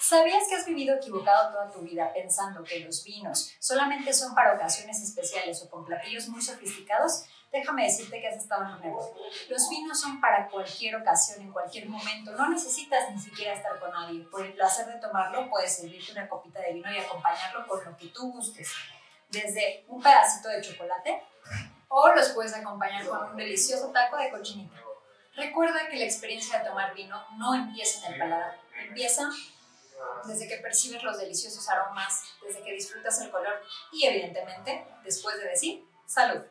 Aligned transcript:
¿Sabías 0.00 0.46
que 0.48 0.54
has 0.54 0.64
vivido 0.64 0.94
equivocado 0.94 1.52
toda 1.52 1.70
tu 1.72 1.80
vida 1.80 2.12
pensando 2.14 2.62
que 2.62 2.78
los 2.80 3.02
vinos 3.02 3.52
solamente 3.58 4.12
son 4.12 4.32
para 4.32 4.54
ocasiones 4.54 5.02
especiales 5.02 5.60
o 5.62 5.68
con 5.68 5.84
platillos 5.84 6.28
muy 6.28 6.40
sofisticados? 6.40 7.24
Déjame 7.50 7.84
decirte 7.84 8.20
que 8.20 8.28
has 8.28 8.36
estado 8.36 8.64
en 8.64 8.70
un 8.74 8.84
error. 8.84 9.14
Los 9.48 9.68
vinos 9.68 10.00
son 10.00 10.20
para 10.20 10.48
cualquier 10.48 10.96
ocasión, 10.96 11.40
en 11.40 11.50
cualquier 11.50 11.88
momento. 11.88 12.30
No 12.32 12.48
necesitas 12.48 13.10
ni 13.10 13.18
siquiera 13.18 13.54
estar 13.54 13.78
con 13.80 13.90
nadie. 13.90 14.22
Por 14.24 14.46
el 14.46 14.52
placer 14.52 14.86
de 14.86 15.00
tomarlo, 15.00 15.50
puedes 15.50 15.74
servirte 15.74 16.12
una 16.12 16.28
copita 16.28 16.60
de 16.60 16.74
vino 16.74 16.92
y 16.92 16.98
acompañarlo 16.98 17.66
con 17.66 17.84
lo 17.84 17.96
que 17.96 18.06
tú 18.08 18.30
gustes. 18.32 18.70
Desde 19.30 19.84
un 19.88 20.00
pedacito 20.00 20.48
de 20.48 20.60
chocolate 20.60 21.22
o 21.88 22.08
los 22.14 22.28
puedes 22.30 22.54
acompañar 22.54 23.04
con 23.06 23.30
un 23.30 23.36
delicioso 23.36 23.88
taco 23.88 24.16
de 24.16 24.30
cochinita. 24.30 24.76
Recuerda 25.34 25.88
que 25.88 25.96
la 25.96 26.04
experiencia 26.04 26.58
de 26.58 26.68
tomar 26.68 26.94
vino 26.94 27.20
no 27.36 27.54
empieza 27.54 28.06
en 28.06 28.12
el 28.12 28.18
paladar, 28.20 28.58
empieza 28.88 29.28
desde 30.26 30.48
que 30.48 30.58
percibes 30.58 31.02
los 31.02 31.18
deliciosos 31.18 31.68
aromas, 31.68 32.22
desde 32.42 32.62
que 32.62 32.72
disfrutas 32.72 33.20
el 33.20 33.30
color 33.30 33.60
y 33.92 34.06
evidentemente 34.06 34.86
después 35.04 35.36
de 35.38 35.48
decir 35.48 35.84
salud. 36.06 36.42